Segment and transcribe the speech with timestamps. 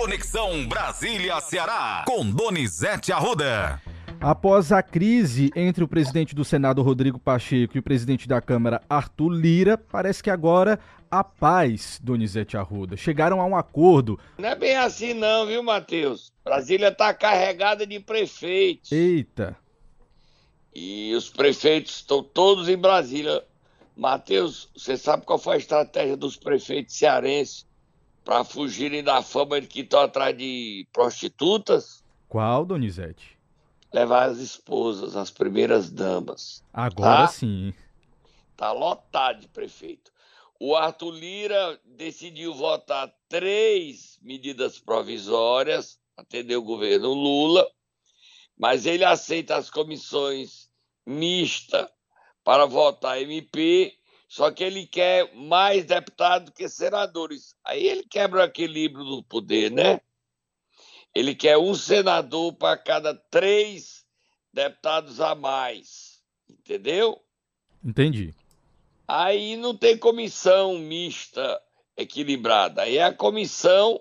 [0.00, 3.82] Conexão Brasília-Ceará, com Donizete Arruda.
[4.18, 8.80] Após a crise entre o presidente do Senado, Rodrigo Pacheco, e o presidente da Câmara,
[8.88, 12.96] Arthur Lira, parece que agora a paz, Donizete Arruda.
[12.96, 14.18] Chegaram a um acordo.
[14.38, 16.32] Não é bem assim não, viu, Matheus?
[16.42, 18.90] Brasília está carregada de prefeitos.
[18.90, 19.54] Eita.
[20.74, 23.44] E os prefeitos estão todos em Brasília.
[23.94, 27.68] Matheus, você sabe qual foi a estratégia dos prefeitos cearenses
[28.24, 32.04] para fugirem da fama de que estão atrás de prostitutas?
[32.28, 33.38] Qual, Donizete?
[33.92, 36.62] Levar as esposas, as primeiras damas.
[36.72, 37.28] Agora tá?
[37.28, 37.74] sim.
[38.56, 40.12] Tá lotado de prefeito.
[40.60, 47.66] O Arthur Lira decidiu votar três medidas provisórias, atender o governo Lula,
[48.56, 50.68] mas ele aceita as comissões
[51.06, 51.88] mistas
[52.44, 53.94] para votar MP,
[54.30, 57.52] só que ele quer mais deputados que senadores.
[57.64, 60.00] Aí ele quebra o equilíbrio do poder, né?
[61.12, 64.06] Ele quer um senador para cada três
[64.52, 66.22] deputados a mais.
[66.48, 67.20] Entendeu?
[67.82, 68.32] Entendi.
[69.08, 71.60] Aí não tem comissão mista
[71.96, 72.82] equilibrada.
[72.82, 74.00] Aí é a comissão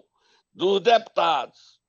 [0.53, 1.81] dos deputados.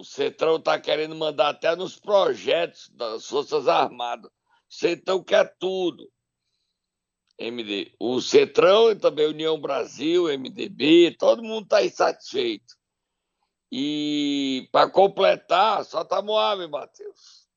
[0.00, 4.30] O Centrão está querendo mandar até nos projetos das Forças Armadas.
[4.30, 6.10] O Centrão quer tudo.
[7.38, 7.92] MD.
[7.98, 12.76] O Centrão e também a União Brasil, MDB, todo mundo está insatisfeito.
[13.70, 17.48] E para completar, só tá Moab, Matheus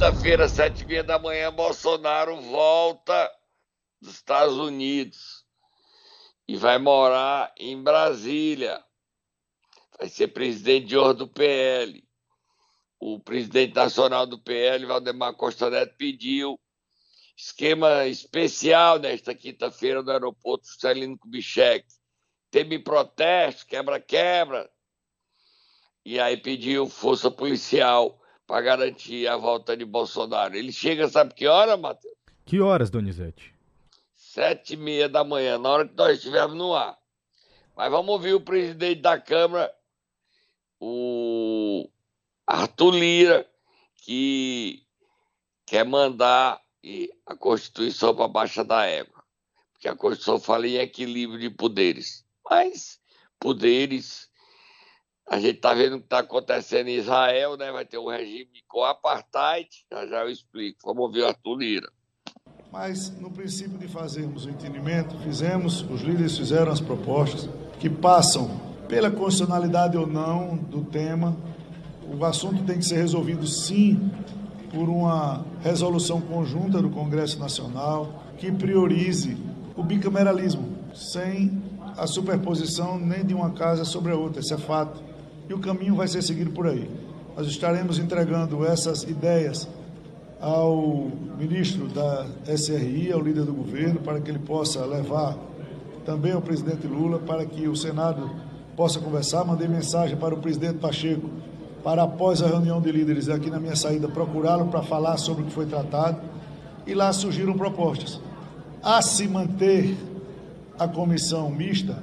[0.00, 3.30] quinta-feira, sete e meia da manhã, Bolsonaro volta
[4.00, 5.44] dos Estados Unidos
[6.48, 8.82] e vai morar em Brasília.
[9.98, 12.02] Vai ser presidente de honra do PL.
[12.98, 16.58] O presidente nacional do PL, Valdemar Costa Neto, pediu
[17.40, 21.86] esquema especial nesta quinta-feira no aeroporto Celino Kubitschek.
[22.50, 24.70] Teve protesto, quebra-quebra.
[26.04, 30.54] E aí pediu força policial para garantir a volta de Bolsonaro.
[30.54, 32.14] Ele chega, sabe que hora, Matheus?
[32.44, 33.54] Que horas, Donizete?
[34.14, 36.98] Sete e meia da manhã, na hora que nós estivermos no ar.
[37.76, 39.72] Mas vamos ouvir o presidente da Câmara,
[40.78, 41.88] o
[42.46, 43.50] Arthur Lira,
[43.96, 44.82] que
[45.64, 46.60] quer mandar
[47.26, 49.22] a Constituição para baixa da égua.
[49.72, 52.24] Porque a Constituição fala em equilíbrio de poderes.
[52.48, 53.00] Mas
[53.38, 54.30] poderes
[55.30, 57.70] a gente está vendo o que está acontecendo em Israel, né?
[57.70, 60.80] Vai ter um regime com apartheid, já já eu explico.
[60.84, 61.88] Vamos ouvir o Arthur Lira.
[62.72, 67.48] Mas, no princípio de fazermos o entendimento, fizemos, os líderes fizeram as propostas
[67.78, 71.36] que passam pela constitucionalidade ou não do tema.
[72.12, 74.10] O assunto tem que ser resolvido, sim,
[74.72, 79.36] por uma resolução conjunta do Congresso Nacional que priorize
[79.76, 81.62] o bicameralismo, sem
[81.96, 85.10] a superposição nem de uma casa sobre a outra, isso é fato
[85.50, 86.88] e o caminho vai ser seguido por aí.
[87.36, 89.68] Nós estaremos entregando essas ideias
[90.40, 95.36] ao ministro da SRI, ao líder do governo, para que ele possa levar
[96.04, 98.30] também ao presidente Lula, para que o Senado
[98.76, 99.44] possa conversar.
[99.44, 101.28] Mandei mensagem para o presidente Pacheco,
[101.82, 105.46] para após a reunião de líderes aqui na minha saída, procurá-lo para falar sobre o
[105.46, 106.18] que foi tratado.
[106.86, 108.20] E lá surgiram propostas.
[108.82, 109.96] A se manter
[110.78, 112.02] a comissão mista,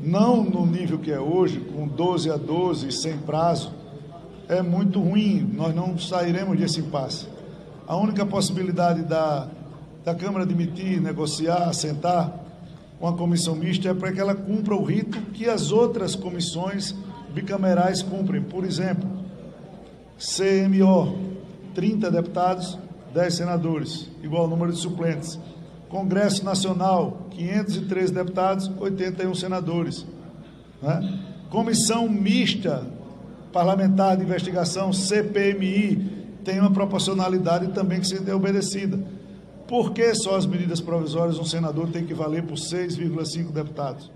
[0.00, 3.72] não no nível que é hoje, com 12 a 12, sem prazo,
[4.48, 7.26] é muito ruim, nós não sairemos desse impasse.
[7.86, 9.48] A única possibilidade da,
[10.04, 12.44] da Câmara admitir, negociar, sentar
[12.98, 16.94] com a comissão mista é para que ela cumpra o rito que as outras comissões
[17.34, 18.42] bicamerais cumprem.
[18.42, 19.08] Por exemplo,
[20.18, 21.18] CMO,
[21.74, 22.78] 30 deputados,
[23.12, 25.38] 10 senadores, igual número de suplentes.
[25.88, 30.06] Congresso Nacional, 513 deputados, 81 senadores.
[30.82, 31.20] Né?
[31.50, 32.86] Comissão Mista
[33.52, 38.98] Parlamentar de Investigação, CPMI, tem uma proporcionalidade também que ser obedecida.
[39.68, 44.10] Por que só as medidas provisórias um senador tem que valer por 6,5 deputados?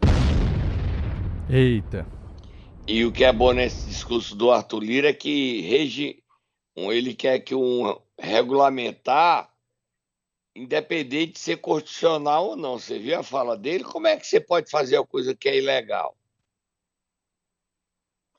[1.48, 2.17] Eita.
[2.90, 6.24] E o que é bom nesse discurso do Arthur Lira é que rege,
[6.74, 9.54] ele quer que um regulamentar
[10.56, 12.78] independente de ser constitucional ou não.
[12.78, 13.84] Você viu a fala dele?
[13.84, 16.16] Como é que você pode fazer uma coisa que é ilegal?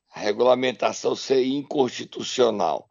[0.10, 2.90] A regulamentação ser inconstitucional.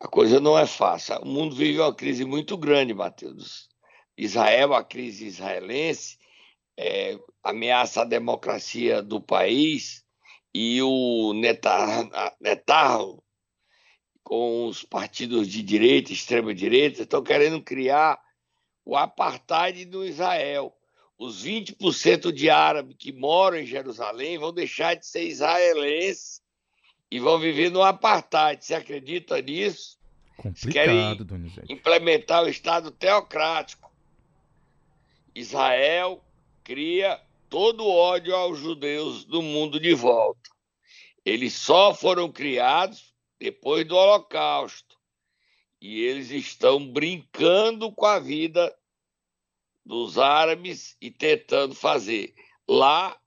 [0.00, 1.20] A coisa não é fácil.
[1.20, 3.68] O mundo vive uma crise muito grande, Matheus.
[4.16, 6.18] Israel, a crise israelense,
[6.74, 10.05] é, ameaça a democracia do país
[10.58, 11.34] e o
[12.40, 13.22] Netanyahu
[14.24, 18.18] com os partidos de direita, extrema-direita, estão querendo criar
[18.82, 20.74] o apartheid no Israel.
[21.18, 26.40] os 20% de árabes que moram em Jerusalém vão deixar de ser israelenses
[27.10, 28.64] e vão viver no apartheid.
[28.64, 29.98] Você acredita nisso?
[30.38, 31.70] Complicado, Donizete.
[31.70, 33.92] Implementar o Estado teocrático.
[35.34, 36.24] Israel
[36.64, 40.50] cria todo o ódio aos judeus do mundo de volta.
[41.24, 44.96] Eles só foram criados depois do Holocausto.
[45.80, 48.74] E eles estão brincando com a vida
[49.84, 52.34] dos árabes e tentando fazer.
[52.66, 53.18] Lá,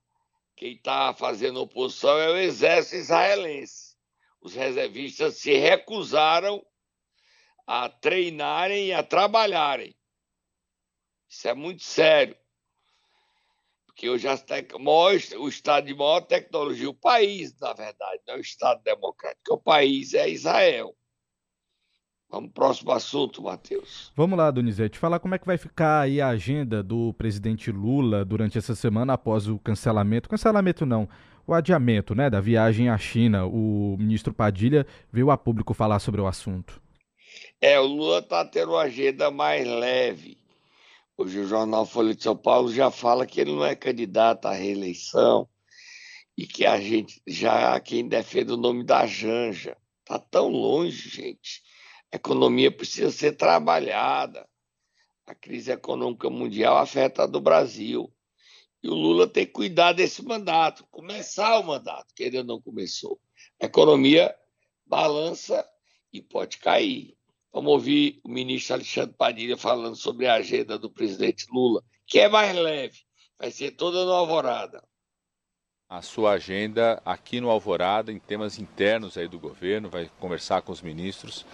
[0.56, 3.96] quem está fazendo oposição é o exército israelense.
[4.40, 6.64] Os reservistas se recusaram
[7.66, 9.94] a treinarem e a trabalharem.
[11.28, 12.36] Isso é muito sério.
[14.00, 14.26] Porque hoje
[15.36, 19.58] o Estado de maior tecnologia, o país, na verdade, não é o Estado democrático, o
[19.58, 20.94] país é Israel.
[22.30, 24.10] Vamos pro próximo assunto, Matheus.
[24.16, 24.98] Vamos lá, Donizete.
[24.98, 29.12] Falar como é que vai ficar aí a agenda do presidente Lula durante essa semana
[29.12, 30.30] após o cancelamento.
[30.30, 31.06] Cancelamento não,
[31.46, 33.44] o adiamento né, da viagem à China.
[33.44, 36.80] O ministro Padilha veio a público falar sobre o assunto.
[37.60, 40.39] É, o Lula está tendo uma agenda mais leve.
[41.22, 44.52] Hoje o jornal Folha de São Paulo já fala que ele não é candidato à
[44.52, 45.46] reeleição
[46.34, 49.76] e que a gente já quem defende o nome da Janja.
[50.02, 51.62] Tá tão longe, gente
[52.10, 54.48] a economia precisa ser trabalhada.
[55.26, 58.10] A crise econômica mundial afeta a do Brasil.
[58.82, 63.20] E o Lula tem que cuidar desse mandato, começar o mandato, que ainda não começou.
[63.62, 64.34] A economia
[64.86, 65.68] balança
[66.10, 67.19] e pode cair.
[67.52, 72.28] Vamos ouvir o ministro Alexandre Padilha falando sobre a agenda do presidente Lula, que é
[72.28, 72.98] mais leve,
[73.38, 74.82] vai ser toda no Alvorada.
[75.88, 80.70] A sua agenda aqui no Alvorada, em temas internos aí do governo, vai conversar com
[80.70, 81.44] os ministros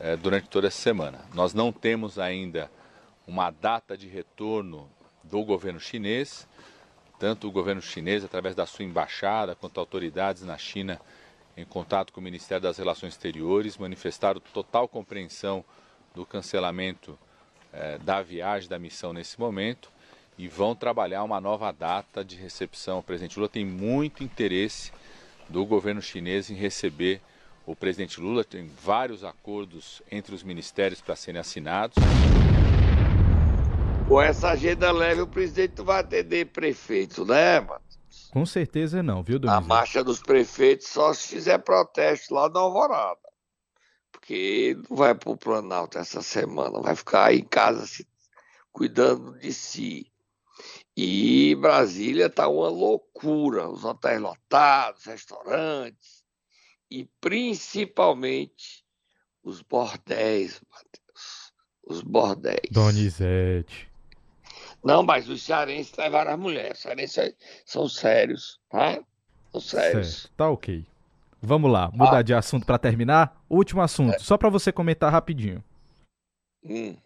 [0.00, 1.24] é, durante toda essa semana.
[1.32, 2.68] Nós não temos ainda
[3.26, 4.90] uma data de retorno
[5.22, 6.48] do governo chinês,
[7.18, 11.00] tanto o governo chinês, através da sua embaixada, quanto autoridades na China,
[11.56, 15.64] em contato com o Ministério das Relações Exteriores, manifestaram total compreensão
[16.14, 17.18] do cancelamento
[17.72, 19.90] é, da viagem, da missão nesse momento,
[20.38, 22.98] e vão trabalhar uma nova data de recepção.
[22.98, 24.92] O presidente Lula tem muito interesse
[25.48, 27.20] do governo chinês em receber
[27.66, 31.96] o presidente Lula tem vários acordos entre os ministérios para serem assinados.
[34.06, 37.80] Com essa agenda leve, o presidente vai atender prefeito, né, mano?
[38.36, 39.64] Com certeza não, viu, Donizete?
[39.64, 43.18] A marcha dos prefeitos só se fizer protesto lá na Alvorada.
[44.12, 48.06] Porque não vai para o Planalto essa semana, vai ficar aí em casa se,
[48.70, 50.12] cuidando de si.
[50.94, 56.22] E Brasília tá uma loucura, os hotéis lotados, restaurantes,
[56.90, 58.84] e principalmente
[59.42, 61.54] os bordéis, Matheus.
[61.86, 62.68] Os bordéis.
[62.70, 63.90] Donizete.
[64.84, 66.78] Não, mas os cearenses levaram as mulheres.
[66.78, 67.34] Os cearenses
[67.64, 69.00] são sérios, tá?
[69.52, 70.22] São sérios.
[70.22, 70.86] Certo, tá ok.
[71.42, 72.22] Vamos lá, mudar ah.
[72.22, 73.40] de assunto para terminar.
[73.48, 74.18] Último assunto, é.
[74.18, 75.62] só para você comentar rapidinho.
[76.64, 76.96] Hum.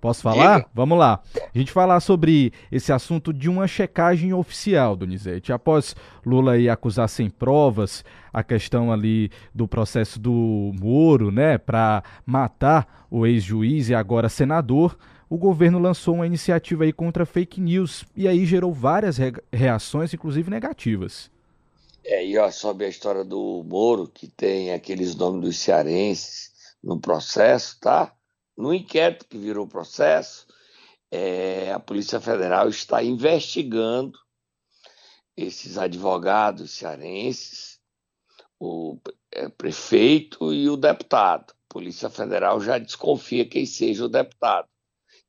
[0.00, 0.60] Posso falar?
[0.60, 0.70] Diga.
[0.72, 1.20] Vamos lá.
[1.54, 5.52] A gente falar sobre esse assunto de uma checagem oficial, Donizete.
[5.52, 5.94] Após
[6.24, 8.02] Lula aí acusar sem provas
[8.32, 14.96] a questão ali do processo do Moro, né, para matar o ex-juiz e agora senador,
[15.30, 20.12] o governo lançou uma iniciativa aí contra fake news e aí gerou várias re reações,
[20.12, 21.30] inclusive negativas.
[22.02, 26.50] É, e ó, sobre a história do Moro, que tem aqueles nomes dos cearenses
[26.82, 28.12] no processo, tá?
[28.56, 30.48] No inquérito que virou processo,
[31.12, 34.18] é, a Polícia Federal está investigando
[35.36, 37.78] esses advogados cearenses,
[38.58, 38.98] o
[39.30, 41.52] é, prefeito e o deputado.
[41.52, 44.68] A Polícia Federal já desconfia quem seja o deputado.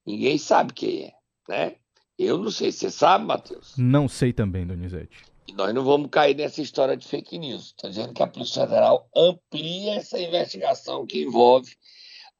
[0.05, 1.13] Ninguém sabe quem é,
[1.48, 1.75] né?
[2.17, 2.72] Eu não sei.
[2.72, 3.75] Você sabe, Matheus?
[3.77, 5.24] Não sei também, Donizete.
[5.48, 7.67] E nós não vamos cair nessa história de fake news.
[7.67, 11.75] Estou dizendo que a Polícia Federal amplia essa investigação que envolve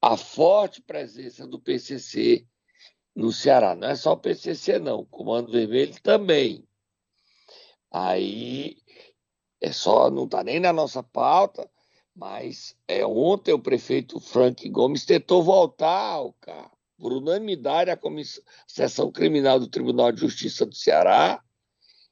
[0.02, 2.46] a forte presença do PCC
[3.16, 3.76] no Ceará.
[3.76, 5.00] Não é só o PCC, não.
[5.00, 6.64] O Comando Vermelho também.
[7.92, 8.78] Aí
[9.60, 11.70] é só, não está nem na nossa pauta,
[12.16, 16.78] mas é, ontem o prefeito Frank Gomes tentou voltar ao carro.
[17.02, 21.44] Por unanimidade, a comissão, seção criminal do Tribunal de Justiça do Ceará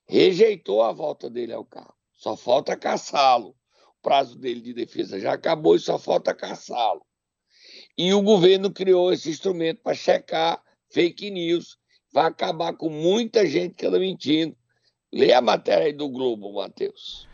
[0.08, 1.94] rejeitou a volta dele ao carro.
[2.16, 3.50] Só falta caçá-lo.
[3.50, 7.06] O prazo dele de defesa já acabou e só falta caçá-lo.
[7.96, 10.60] E o governo criou esse instrumento para checar
[10.92, 11.78] fake news.
[12.12, 14.58] Vai acabar com muita gente que anda mentindo.
[15.14, 17.29] Lê a matéria aí do Globo, Matheus.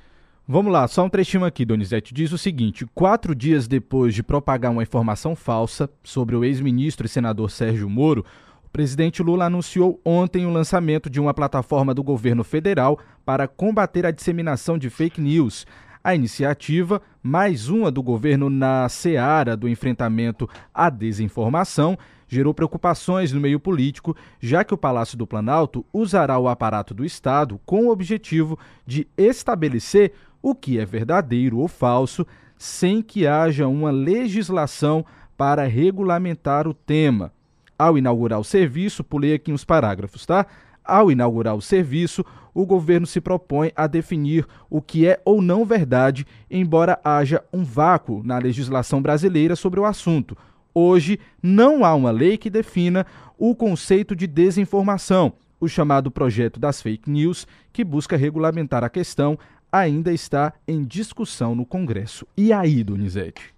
[0.48, 2.14] Vamos lá, só um trechinho aqui, Donizete.
[2.14, 7.10] Diz o seguinte: quatro dias depois de propagar uma informação falsa sobre o ex-ministro e
[7.10, 8.24] senador Sérgio Moro,
[8.72, 14.12] presidente Lula anunciou ontem o lançamento de uma plataforma do governo federal para combater a
[14.12, 15.66] disseminação de fake news.
[16.04, 21.98] A iniciativa, mais uma do governo na seara do enfrentamento à desinformação,
[22.28, 27.04] gerou preocupações no meio político, já que o Palácio do Planalto usará o aparato do
[27.04, 30.12] Estado com o objetivo de estabelecer
[30.46, 32.24] o que é verdadeiro ou falso,
[32.56, 35.04] sem que haja uma legislação
[35.36, 37.34] para regulamentar o tema.
[37.80, 40.46] Ao inaugurar o serviço, pulei aqui uns parágrafos, tá?
[40.84, 42.24] Ao inaugurar o serviço,
[42.54, 47.64] o governo se propõe a definir o que é ou não verdade, embora haja um
[47.64, 50.38] vácuo na legislação brasileira sobre o assunto.
[50.76, 53.04] Hoje, não há uma lei que defina
[53.36, 55.34] o conceito de desinformação.
[55.60, 59.40] O chamado projeto das fake news, que busca regulamentar a questão,
[59.80, 62.26] ainda está em discussão no Congresso.
[62.38, 63.54] E aí, Donizete?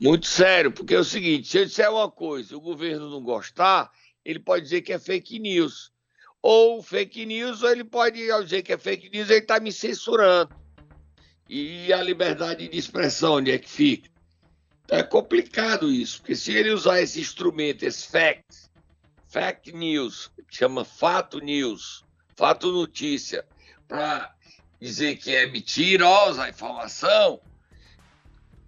[0.00, 3.22] Muito sério, porque é o seguinte: se eu disser uma coisa e o governo não
[3.22, 3.90] gostar,
[4.24, 5.90] ele pode dizer que é fake news.
[6.40, 10.54] Ou fake news, ou ele pode dizer que é fake news, ele está me censurando.
[11.48, 14.08] E a liberdade de expressão, onde é que fica?
[14.84, 18.70] Então é complicado isso, porque se ele usar esse instrumento, esse fact,
[19.26, 22.04] fact news, chama fato news,
[22.36, 23.44] fato notícia,
[23.88, 24.34] para
[24.80, 27.40] dizer que é mentirosa a informação,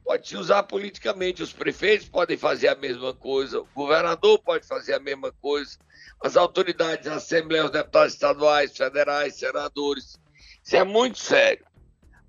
[0.05, 1.43] pode se usar politicamente.
[1.43, 5.79] Os prefeitos podem fazer a mesma coisa, o governador pode fazer a mesma coisa,
[6.23, 10.19] as autoridades, a Assembleia, os deputados estaduais, federais, senadores.
[10.62, 11.64] Isso é muito sério.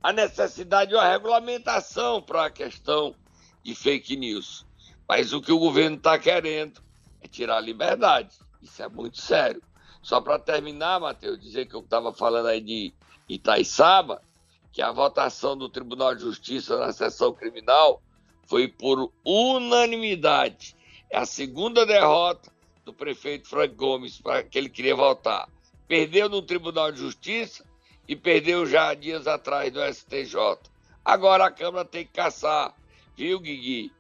[0.02, 3.16] A necessidade de uma regulamentação para a questão
[3.64, 4.66] de fake news.
[5.08, 6.82] Mas o que o governo está querendo
[7.22, 8.36] é tirar a liberdade.
[8.62, 9.62] Isso é muito sério.
[10.02, 12.94] Só para terminar, Matheus, dizer que eu estava falando aí de
[13.28, 14.22] Itaiçaba,
[14.72, 18.02] que a votação do Tribunal de Justiça na sessão criminal
[18.48, 20.76] foi por unanimidade.
[21.10, 22.52] É a segunda derrota
[22.86, 25.50] do prefeito Frank Gomes para que ele queria votar.
[25.88, 27.66] Perdeu no Tribunal de Justiça
[28.08, 30.36] e perdeu já dias atrás do STJ.
[31.04, 32.76] Agora a Câmara tem que caçar,
[33.16, 33.92] viu, Guigui?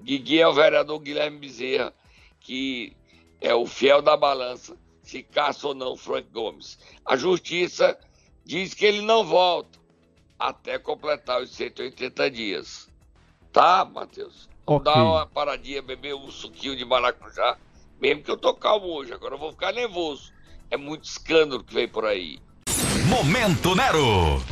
[0.00, 1.92] Guigui é o vereador Guilherme Bezerra,
[2.40, 2.96] que
[3.40, 6.78] é o fiel da balança, se caça ou não Frank Gomes.
[7.04, 7.98] A Justiça
[8.48, 9.78] diz que ele não volta
[10.38, 12.88] até completar os 180 dias.
[13.52, 14.48] Tá, Matheus?
[14.66, 14.94] Vamos okay.
[14.94, 17.58] dar uma paradinha, beber um suquinho de maracujá.
[18.00, 20.32] Mesmo que eu tô calmo hoje, agora eu vou ficar nervoso.
[20.70, 22.38] É muito escândalo que vem por aí.
[23.06, 24.42] Momento Nero!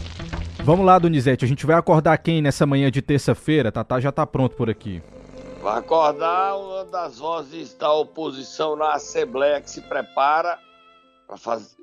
[0.63, 3.73] Vamos lá, Donizete, a gente vai acordar quem nessa manhã de terça-feira?
[3.73, 5.03] Tatá já tá pronto por aqui.
[5.63, 10.59] Vai acordar uma das vozes da oposição na Assembleia que se prepara
[11.27, 11.77] para, fazer,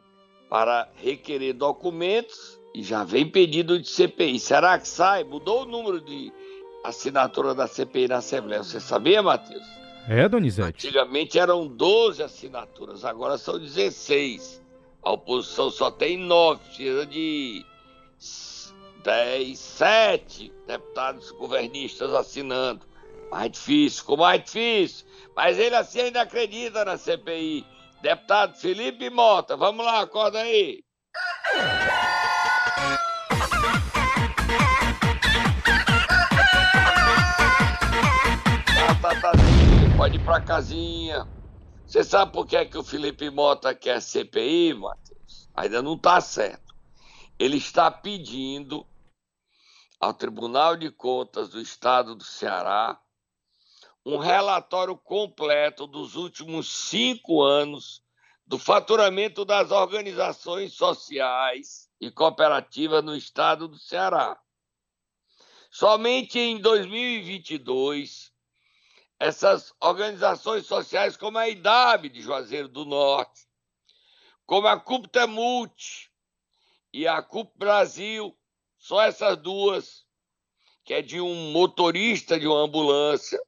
[0.53, 4.39] para requerer documentos e já vem pedido de CPI.
[4.39, 5.23] Será que sai?
[5.23, 6.31] Mudou o número de
[6.83, 8.61] assinatura da CPI na Assembleia.
[8.61, 9.65] Você sabia, Matheus?
[10.07, 10.87] É, Donizete.
[10.87, 14.61] Antigamente eram 12 assinaturas, agora são 16.
[15.01, 17.65] A oposição só tem 9, precisa de
[19.03, 22.85] 10, 7 deputados governistas assinando.
[23.31, 25.03] Mais difícil, ficou mais difícil.
[25.35, 27.65] Mas ele assim ainda acredita na CPI.
[28.03, 30.83] Deputado Felipe Mota, vamos lá, acorda aí.
[39.95, 41.25] pode ir para casinha.
[41.85, 45.49] Você sabe por que, é que o Felipe Mota quer CPI, Matheus?
[45.55, 46.75] Ainda não está certo.
[47.39, 48.85] Ele está pedindo
[49.97, 52.99] ao Tribunal de Contas do Estado do Ceará
[54.05, 58.03] um relatório completo dos últimos cinco anos
[58.45, 64.37] do faturamento das organizações sociais e cooperativas no estado do Ceará.
[65.71, 68.31] Somente em 2022,
[69.17, 73.47] essas organizações sociais como a IDAB de Juazeiro do Norte,
[74.45, 76.11] como a CUPTEMULT
[76.91, 78.37] e a CUP Brasil,
[78.77, 80.05] só essas duas,
[80.83, 83.39] que é de um motorista de uma ambulância,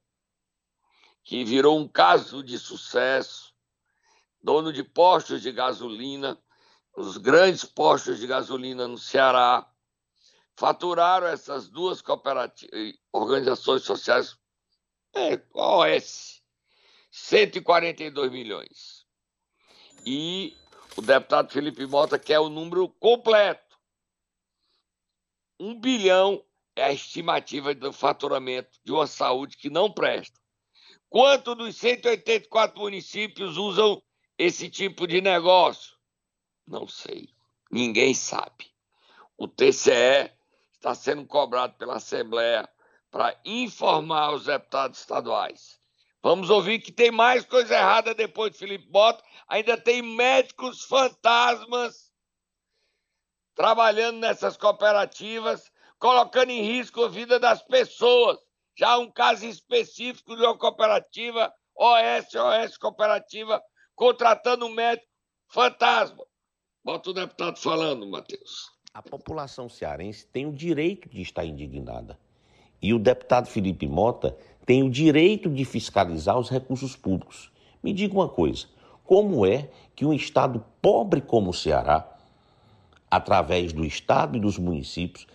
[1.25, 3.51] que virou um caso de sucesso,
[4.41, 6.39] dono de postos de gasolina,
[6.96, 9.67] os grandes postos de gasolina no Ceará,
[10.55, 14.38] faturaram essas duas cooperativas, organizações sociais
[15.15, 16.44] é, OS,
[17.10, 19.05] 142 milhões.
[20.05, 20.55] E
[20.96, 23.79] o deputado Felipe Mota quer o número completo.
[25.60, 30.45] Um bilhão é a estimativa do faturamento de uma saúde que não presta.
[31.10, 34.02] Quanto dos 184 municípios usam
[34.38, 35.96] esse tipo de negócio?
[36.68, 37.30] Não sei.
[37.72, 38.74] Ninguém sabe.
[39.38, 40.32] O TCE
[40.72, 42.68] está sendo cobrado pela Assembleia
[43.12, 45.80] para informar os deputados estaduais,
[46.26, 49.24] Vamos ouvir que tem mais coisa errada depois de Felipe Mota.
[49.48, 52.12] Ainda tem médicos fantasmas
[53.54, 58.40] trabalhando nessas cooperativas, colocando em risco a vida das pessoas.
[58.77, 63.62] Já um caso específico de uma cooperativa, OS, OS Cooperativa,
[63.96, 65.08] contratando um médico
[65.48, 66.25] fantasma.
[66.84, 68.70] Bota o deputado falando, Matheus.
[68.94, 72.20] A população cearense tem o direito de estar indignada.
[72.82, 77.51] E o deputado Felipe Mota tem o direito de fiscalizar os recursos públicos.
[77.82, 78.67] Me diga uma coisa:
[79.03, 82.08] como é que um estado pobre como o Ceará,
[83.10, 85.25] através do estado e dos municípios,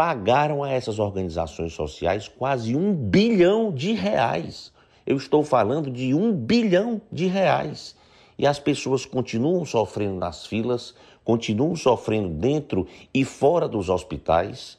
[0.00, 4.72] pagaram a essas organizações sociais quase um bilhão de reais?
[5.06, 7.94] Eu estou falando de um bilhão de reais.
[8.38, 14.78] E as pessoas continuam sofrendo nas filas, continuam sofrendo dentro e fora dos hospitais.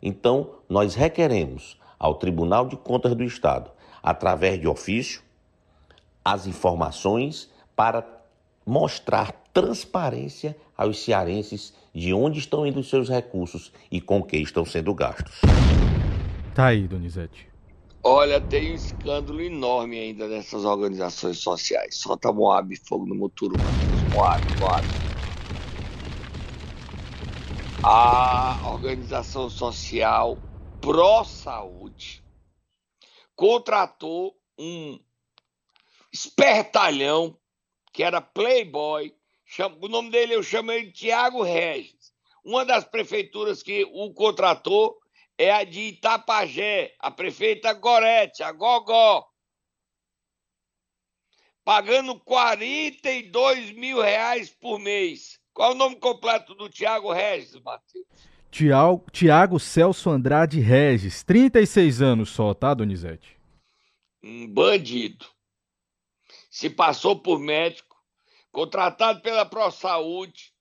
[0.00, 3.70] Então, nós requeremos ao Tribunal de Contas do Estado,
[4.02, 5.20] através de ofício,
[6.24, 8.02] as informações para
[8.64, 14.64] mostrar transparência aos cearenses de onde estão indo os seus recursos e com que estão
[14.64, 15.40] sendo gastos.
[16.54, 17.48] Tá aí, Donizete.
[18.02, 21.96] Olha, tem um escândalo enorme ainda nessas organizações sociais.
[21.96, 23.56] Solta Moab, fogo no Muturu,
[24.14, 24.86] Moab, Moab.
[27.82, 30.38] A organização social
[30.80, 32.22] pró-saúde
[33.34, 34.98] contratou um
[36.12, 37.36] espertalhão
[37.92, 39.14] que era playboy,
[39.80, 42.12] o nome dele eu chamei de Tiago Regis.
[42.44, 44.98] Uma das prefeituras que o contratou
[45.36, 49.26] é a de Itapajé, a prefeita Gorete, a Gogó,
[51.64, 55.38] pagando 42 mil reais por mês.
[55.52, 58.06] Qual é o nome completo do Tiago Regis, Matheus?
[59.12, 63.36] Tiago Celso Andrade Regis, 36 anos só, tá, Donizete?
[64.22, 65.26] Um bandido.
[66.50, 67.97] Se passou por médico,
[68.50, 70.52] contratado pela ProSaúde,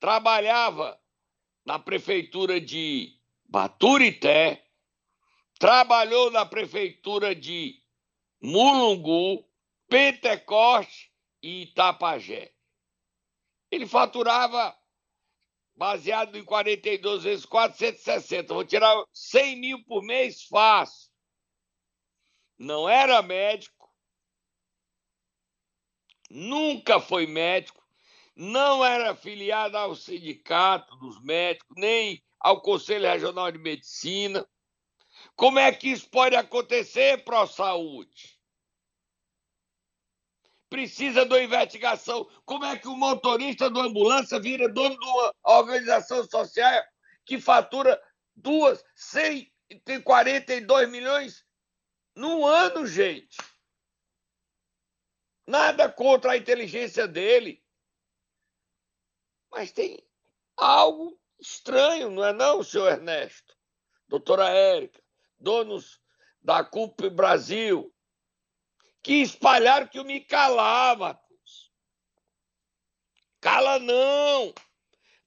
[0.00, 0.98] trabalhava
[1.64, 4.64] na prefeitura de Baturité,
[5.58, 7.82] trabalhou na prefeitura de
[8.40, 9.48] Mulungu,
[9.88, 12.52] Pentecoste e Itapajé.
[13.70, 14.76] Ele faturava
[15.78, 18.52] baseado em 42 vezes 460.
[18.52, 21.08] Vou tirar 100 mil por mês fácil.
[22.58, 23.77] Não era médico,
[26.28, 27.82] nunca foi médico,
[28.34, 34.46] não era afiliado ao sindicato dos médicos, nem ao Conselho Regional de Medicina.
[35.34, 38.38] Como é que isso pode acontecer, Pro Saúde?
[40.68, 42.28] precisa de uma investigação.
[42.44, 46.82] Como é que o motorista do ambulância vira dono de uma organização social
[47.24, 48.00] que fatura
[48.34, 51.44] duas, 142 milhões
[52.14, 53.36] num ano, gente?
[55.48, 57.64] Nada contra a inteligência dele.
[59.50, 59.98] Mas tem
[60.54, 63.56] algo estranho, não é não, senhor Ernesto?
[64.06, 65.02] Doutora Érica,
[65.40, 66.02] donos
[66.42, 67.90] da CUP Brasil,
[69.02, 71.18] que espalharam que eu me calava.
[73.40, 74.52] Cala não!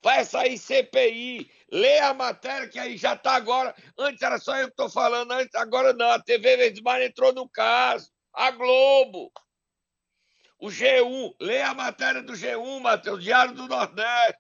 [0.04, 1.52] Vai sair CPI.
[1.72, 3.76] Lê a matéria que aí já está agora.
[3.98, 6.12] Antes era só eu que estou falando, agora não.
[6.12, 8.12] A TV Vesmar entrou no caso.
[8.32, 9.32] A Globo.
[10.62, 11.34] O G1.
[11.42, 13.24] Lê a matéria do G1, Matheus.
[13.24, 14.40] Diário do Nordeste.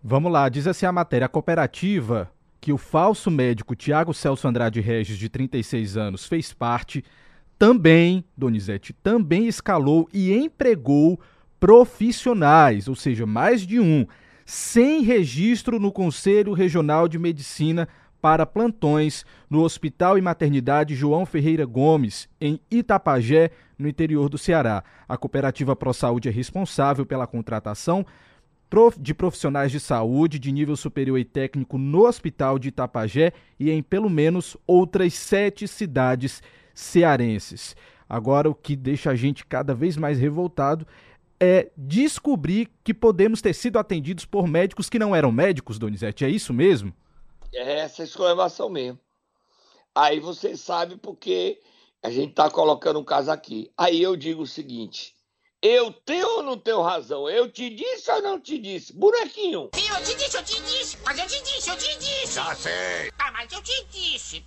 [0.00, 0.48] Vamos lá.
[0.48, 1.26] Diz assim a matéria.
[1.26, 7.04] A cooperativa que o falso médico Tiago Celso Andrade Regis, de 36 anos, fez parte
[7.58, 11.20] também, Donizete, também escalou e empregou
[11.60, 14.06] profissionais, ou seja, mais de um,
[14.46, 17.88] sem registro no Conselho Regional de Medicina
[18.24, 24.82] para plantões no Hospital e Maternidade João Ferreira Gomes, em Itapajé, no interior do Ceará.
[25.06, 28.06] A cooperativa ProSaúde é responsável pela contratação
[28.98, 33.82] de profissionais de saúde de nível superior e técnico no Hospital de Itapajé e em
[33.82, 37.76] pelo menos outras sete cidades cearenses.
[38.08, 40.86] Agora, o que deixa a gente cada vez mais revoltado
[41.38, 46.24] é descobrir que podemos ter sido atendidos por médicos que não eram médicos, Donizete.
[46.24, 46.90] É isso mesmo?
[47.54, 48.98] É essa exclamação mesmo.
[49.94, 51.60] Aí você sabe porque
[52.02, 53.72] a gente está colocando um caso aqui.
[53.76, 55.14] Aí eu digo o seguinte:
[55.62, 57.26] eu tenho ou não tenho razão?
[57.26, 58.92] Eu te disse ou não te disse?
[58.92, 59.70] Bonequinho.
[59.74, 60.98] Sim, eu te disse, eu te disse.
[61.04, 62.34] Mas eu te disse, eu te disse.
[62.34, 63.10] Já sei.
[63.18, 64.44] Ah, mas eu te disse.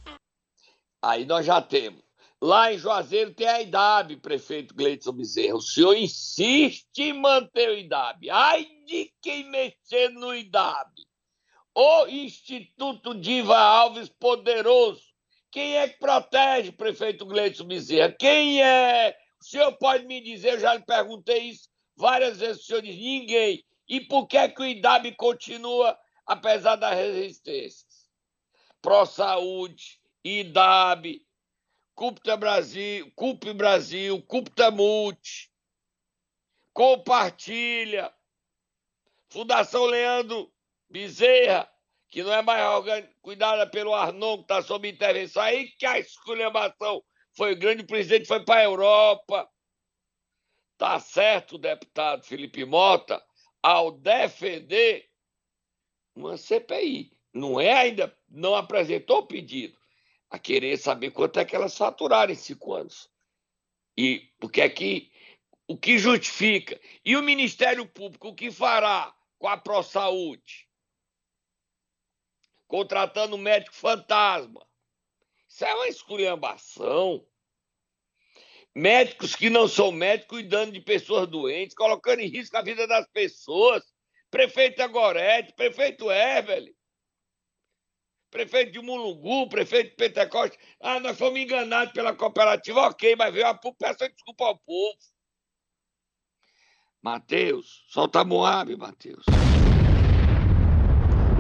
[1.02, 2.04] Aí nós já temos.
[2.40, 5.56] Lá em Juazeiro tem a IDAB, prefeito Gleidson Bezerra.
[5.56, 8.30] O senhor insiste em manter o IDAB.
[8.30, 10.92] Ai de quem mexer no IDAB.
[11.80, 15.14] O Instituto Diva Alves Poderoso,
[15.52, 18.12] Quem é que protege, prefeito Gleison Bezerra?
[18.14, 19.16] Quem é?
[19.40, 22.96] O senhor pode me dizer, eu já lhe perguntei isso várias vezes, o senhor diz
[22.96, 23.64] ninguém.
[23.88, 28.10] E por que, é que o IDAB continua, apesar das resistências?
[28.82, 31.22] Pro Saúde, IDAB,
[31.94, 35.52] Cupta Brasil, Cup Brasil, Cupta Multi,
[36.74, 38.12] Compartilha,
[39.30, 40.52] Fundação Leandro
[40.90, 41.70] Bezerra,
[42.10, 47.04] que não é mais cuidada pelo Arnon, que está sob intervenção, aí que a esculhambação
[47.36, 49.50] foi grande, o presidente foi para a Europa.
[50.78, 53.24] Tá certo deputado Felipe Mota
[53.62, 55.10] ao defender
[56.16, 57.12] uma CPI.
[57.34, 59.78] Não é ainda, não apresentou o pedido,
[60.30, 63.10] a querer saber quanto é que elas faturaram em cinco anos.
[63.96, 65.12] E porque é que
[65.68, 66.80] o que justifica?
[67.04, 70.67] E o Ministério Público, o que fará com a ProSaúde?
[72.68, 74.66] Contratando um médico fantasma.
[75.48, 77.26] Isso é uma esculhambação.
[78.76, 83.08] Médicos que não são médicos cuidando de pessoas doentes, colocando em risco a vida das
[83.08, 83.84] pessoas.
[84.30, 86.76] Prefeito Agorete, prefeito Evelyn,
[88.30, 90.58] prefeito de Mulungu, prefeito de Pentecoste.
[90.80, 94.98] Ah, nós fomos enganados pela cooperativa, ok, mas veio a público, peça desculpa ao povo.
[97.02, 99.26] Matheus, solta a Moab, Matheus.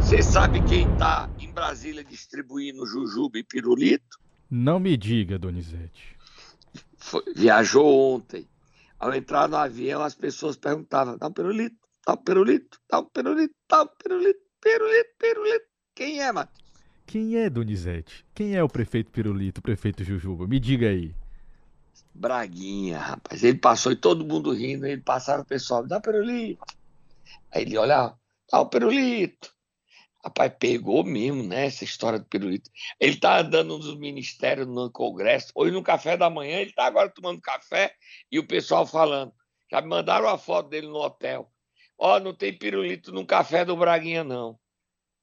[0.07, 4.17] Você sabe quem está em Brasília distribuindo jujuba e pirulito?
[4.49, 6.15] Não me diga, Donizete.
[6.97, 8.47] Foi, viajou ontem.
[8.97, 13.03] Ao entrar no avião, as pessoas perguntavam: dá um pirulito, dá um pirulito, dá um
[13.03, 15.65] pirulito, dá um pirulito, pirulito, pirulito.
[15.93, 16.69] Quem é, Matheus?
[17.05, 18.25] Quem é, Donizete?
[18.33, 20.47] Quem é o prefeito Pirulito, o prefeito Jujuba?
[20.47, 21.13] Me diga aí.
[22.13, 23.43] Braguinha, rapaz.
[23.43, 24.85] Ele passou e todo mundo rindo.
[24.85, 26.63] Ele passava o pessoal, dá pirulito.
[27.51, 28.17] Aí ele olhava,
[28.49, 29.56] dá o pirulito.
[30.23, 31.65] Rapaz, pegou mesmo, né?
[31.65, 32.69] Essa história do pirulito.
[32.99, 35.51] Ele tá andando nos ministérios, no Congresso.
[35.55, 37.93] Hoje, no café da manhã, ele tá agora tomando café
[38.31, 39.31] e o pessoal falando.
[39.71, 41.51] Já me mandaram a foto dele no hotel.
[41.97, 44.59] Ó, oh, não tem pirulito no café do Braguinha, não.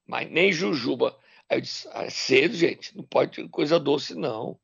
[0.06, 1.16] Mas nem jujuba.
[1.48, 2.96] Aí eu disse, ah, é cedo, gente.
[2.96, 4.58] Não pode ter coisa doce, não.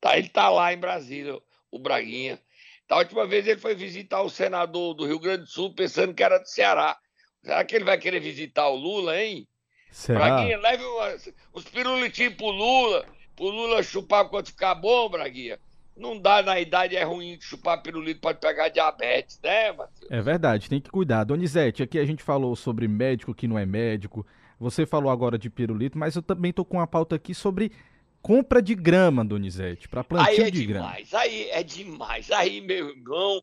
[0.00, 2.40] Tá, ele tá lá em Brasília, o Braguinha.
[2.88, 6.22] Da última vez ele foi visitar o senador do Rio Grande do Sul, pensando que
[6.22, 6.98] era do Ceará.
[7.42, 9.46] Será que ele vai querer visitar o Lula, hein?
[9.90, 10.18] Será?
[10.18, 15.58] Braguinha, leve umas, uns pirulitinhos pro Lula, pro Lula chupar quando ficar bom, Braguinha.
[15.96, 20.10] Não dá, na idade é ruim de chupar pirulito, pode pegar diabetes, né, Matheus?
[20.10, 21.24] É verdade, tem que cuidar.
[21.24, 24.24] Donizete, aqui a gente falou sobre médico que não é médico,
[24.60, 27.72] você falou agora de pirulito, mas eu também tô com uma pauta aqui sobre
[28.22, 31.22] compra de grama, Donizete, para plantio aí é de demais, grama.
[31.24, 33.42] Aí é demais, aí, meu irmão,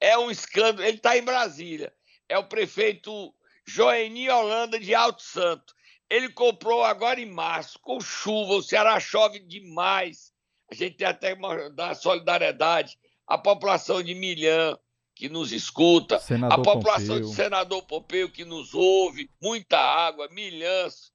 [0.00, 0.86] é um escândalo.
[0.86, 1.92] Ele tá em Brasília,
[2.28, 3.34] é o prefeito
[3.66, 5.74] Joeni Holanda de Alto Santo.
[6.10, 10.32] Ele comprou agora em março, com chuva, o Ceará chove demais.
[10.70, 12.98] A gente tem até uma da solidariedade.
[13.26, 14.76] À população de Milhã,
[15.14, 17.28] que nos escuta, Senador a população Pompeu.
[17.28, 21.12] de Senador Pompeu, que nos ouve, muita água, Milhãs,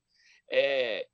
[0.50, 1.06] é,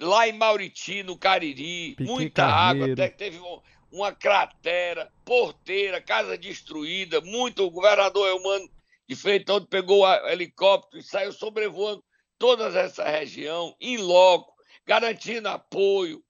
[0.00, 6.00] lá em Mauriti, no Cariri, Piqui muita água, até que teve um- uma cratera, porteira,
[6.00, 7.62] casa destruída, muito.
[7.64, 8.66] O governador Elmano
[9.06, 12.02] de Freitas pegou o helicóptero e saiu sobrevoando
[12.42, 14.52] toda essa região, em loco,
[14.84, 16.20] garantindo apoio,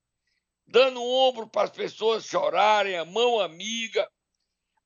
[0.66, 4.06] dando um ombro para as pessoas chorarem, a mão amiga.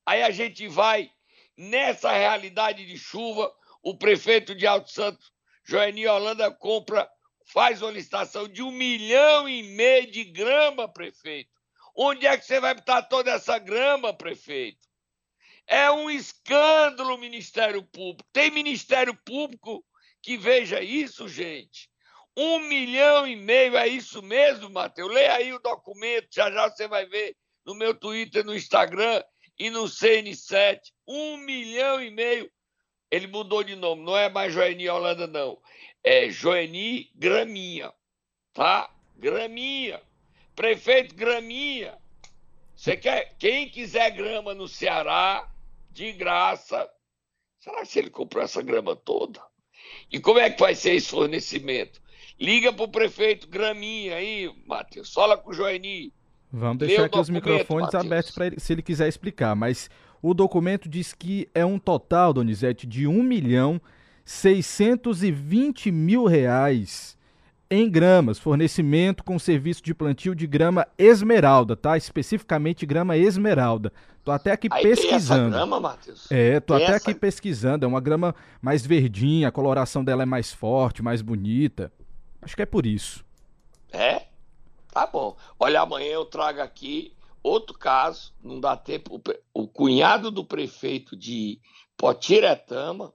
[0.05, 1.11] Aí a gente vai
[1.57, 5.19] nessa realidade de chuva, o prefeito de Alto Santo,
[5.65, 7.05] Joeni Holanda, compra,
[7.51, 11.51] faz uma licitação de um milhão e meio de grama, prefeito.
[11.93, 14.87] Onde é que você vai botar toda essa grama, prefeito?
[15.67, 18.23] É um escândalo o Ministério Público.
[18.31, 19.83] Tem Ministério Público
[20.27, 21.89] que veja isso, gente.
[22.35, 25.09] Um milhão e meio, é isso mesmo, Matheus?
[25.09, 27.33] Leia aí o documento, já já você vai ver
[27.65, 29.23] no meu Twitter, no Instagram
[29.57, 30.81] e no CN7.
[31.07, 32.51] Um milhão e meio.
[33.09, 35.61] Ele mudou de nome, não é mais Joeni Holanda, não.
[36.03, 37.93] É Joeni Graminha,
[38.53, 38.93] tá?
[39.15, 40.01] Graminha.
[40.53, 41.97] Prefeito Graminha.
[42.75, 45.49] Você quer, quem quiser grama no Ceará,
[45.89, 46.91] de graça.
[47.59, 49.46] Será que ele comprou essa grama toda?
[50.11, 52.01] E como é que vai ser esse fornecimento?
[52.39, 55.11] Liga para o prefeito Graminha aí, Matheus.
[55.11, 56.13] Fala com o Joeni.
[56.51, 58.05] Vamos deixar aqui os microfones Matheus.
[58.05, 59.89] abertos para ele, se ele quiser explicar, mas
[60.21, 63.81] o documento diz que é um total, Donizete, de 1 milhão
[64.23, 67.16] 620 mil reais
[67.69, 71.97] em gramas, fornecimento com serviço de plantio de grama esmeralda, tá?
[71.97, 73.91] Especificamente grama esmeralda.
[74.23, 75.51] Tô até aqui Aí tem pesquisando.
[75.51, 76.29] grama, Matheus?
[76.31, 77.85] É, tô Tem até essa- aqui pesquisando.
[77.85, 81.91] É uma grama mais verdinha, a coloração dela é mais forte, mais bonita.
[82.41, 83.23] Acho que é por isso.
[83.91, 84.27] É?
[84.91, 85.35] Tá bom.
[85.59, 89.21] Olha, amanhã eu trago aqui outro caso, não dá tempo.
[89.53, 91.59] O, o cunhado do prefeito de
[91.95, 93.13] Potiretama,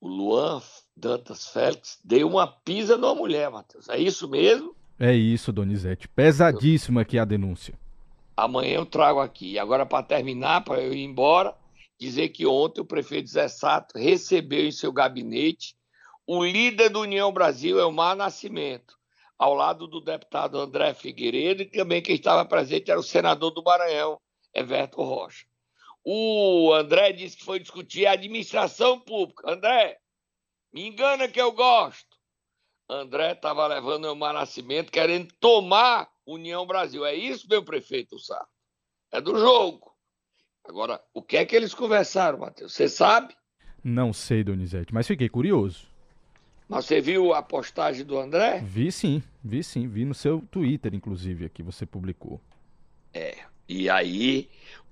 [0.00, 0.60] o Luan
[0.98, 3.88] Dantas Félix, deu uma pisa numa mulher, Matheus.
[3.88, 4.74] É isso mesmo?
[4.98, 6.08] É isso, Donizete.
[6.08, 7.78] Pesadíssima aqui a denúncia.
[8.36, 9.58] Amanhã eu trago aqui.
[9.58, 11.54] Agora, para terminar, para eu ir embora,
[11.98, 15.76] dizer que ontem o prefeito Zé Sato recebeu em seu gabinete
[16.26, 18.94] o líder do União Brasil, Elmar Nascimento,
[19.38, 23.62] ao lado do deputado André Figueiredo, e também quem estava presente era o senador do
[23.62, 24.20] Maranhão,
[24.52, 25.46] Everton Rocha.
[26.04, 29.50] O André disse que foi discutir a administração pública.
[29.50, 29.98] André,
[30.72, 32.16] me engana que eu gosto.
[32.88, 37.04] André estava levando o Elmar Nascimento querendo tomar União Brasil.
[37.04, 38.46] É isso, meu prefeito Sá?
[39.12, 39.92] É do jogo.
[40.64, 42.74] Agora, o que é que eles conversaram, Matheus?
[42.74, 43.34] Você sabe?
[43.82, 45.86] Não sei, Donizete, mas fiquei curioso.
[46.68, 48.60] Mas você viu a postagem do André?
[48.60, 52.38] Vi sim, vi sim, vi no seu Twitter, inclusive, aqui você publicou.
[53.14, 54.50] É, e aí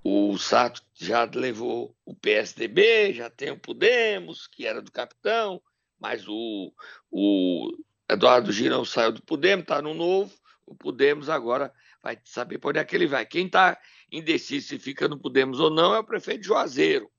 [0.09, 5.61] o Sato já levou o PSDB, já tem o Podemos, que era do capitão,
[5.99, 6.73] mas o,
[7.11, 7.73] o
[8.09, 10.33] Eduardo Girão saiu do Podemos, está no novo,
[10.64, 13.27] o Podemos agora vai saber para onde é que ele vai.
[13.27, 13.77] Quem está
[14.12, 17.11] indeciso se fica no Podemos ou não é o prefeito Juazeiro,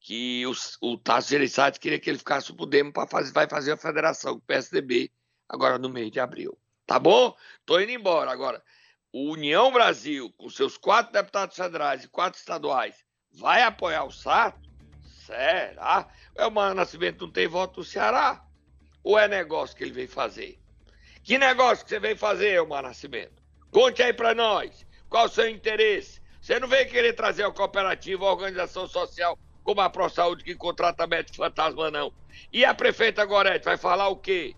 [0.00, 3.72] que o, o Tasso Gereissati queria que ele ficasse no Podemos para fazer, vai fazer
[3.72, 5.12] a federação com o PSDB
[5.46, 6.58] agora no mês de abril.
[6.86, 7.36] Tá bom?
[7.66, 8.30] Tô indo embora.
[8.30, 8.64] Agora,
[9.12, 12.94] o União Brasil, com seus quatro deputados federais e quatro estaduais,
[13.32, 14.68] vai apoiar o Sato?
[15.26, 16.08] Será?
[16.36, 18.44] É o Mano Nascimento não tem voto no Ceará?
[19.02, 20.58] Ou é negócio que ele veio fazer?
[21.22, 23.42] Que negócio que você veio fazer, Mano Nascimento?
[23.70, 24.86] Conte aí para nós.
[25.08, 26.20] Qual o seu interesse?
[26.40, 31.06] Você não veio querer trazer a cooperativa, a organização social, como a ProSaúde que contrata
[31.06, 32.12] médico fantasma, não.
[32.52, 34.54] E a prefeita Gorete vai falar o quê?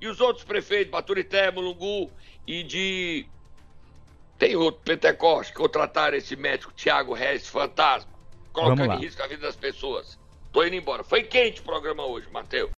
[0.00, 2.10] E os outros prefeitos, Baturité, Mulungu
[2.46, 3.28] e de
[4.38, 8.10] tem outro Pentecoste contrataram esse médico Tiago Reis, fantasma,
[8.52, 10.18] colocando em risco a vida das pessoas.
[10.52, 11.02] Tô indo embora.
[11.04, 12.70] Foi quente o programa hoje, Matheus.